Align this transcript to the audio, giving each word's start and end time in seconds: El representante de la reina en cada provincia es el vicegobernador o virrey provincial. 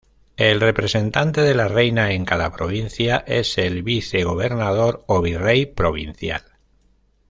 El 0.35 0.59
representante 0.61 1.41
de 1.41 1.53
la 1.53 1.67
reina 1.67 2.13
en 2.13 2.25
cada 2.25 2.51
provincia 2.51 3.17
es 3.27 3.59
el 3.59 3.83
vicegobernador 3.83 5.03
o 5.05 5.21
virrey 5.21 5.67
provincial. 5.67 6.41